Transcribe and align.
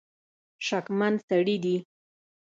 شکمن 0.65 1.13
سړي 1.27 1.55
دي. 1.63 1.75